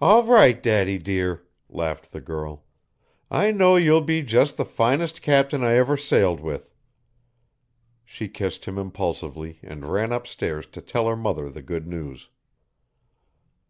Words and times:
"All 0.00 0.22
right, 0.24 0.62
daddy 0.62 0.96
dear," 0.96 1.42
laughed 1.68 2.10
the 2.12 2.22
girl; 2.22 2.64
"I 3.30 3.50
know 3.50 3.76
you'll 3.76 4.00
be 4.00 4.22
just 4.22 4.56
the 4.56 4.64
finest 4.64 5.20
captain 5.20 5.62
I 5.62 5.74
ever 5.74 5.94
sailed 5.98 6.40
with." 6.40 6.74
She 8.02 8.28
kissed 8.30 8.64
him 8.64 8.78
impulsively 8.78 9.58
and 9.62 9.84
ran 9.92 10.10
up 10.10 10.26
stairs 10.26 10.64
to 10.68 10.80
tell 10.80 11.06
her 11.06 11.16
mother 11.16 11.50
the 11.50 11.60
good 11.60 11.86
news. 11.86 12.30